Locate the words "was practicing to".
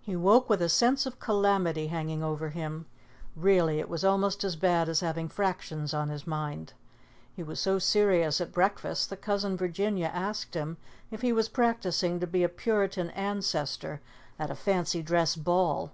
11.32-12.26